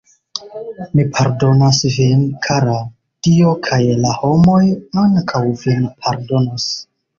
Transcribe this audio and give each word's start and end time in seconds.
Mi 0.99 1.03
pardonas 1.17 1.81
vin, 1.97 2.23
kara; 2.47 2.79
Dio 3.29 3.53
kaj 3.69 3.81
la 4.07 4.17
homoj 4.23 4.65
ankaŭ 5.05 5.45
vin 5.63 5.89
pardonos. 6.09 6.69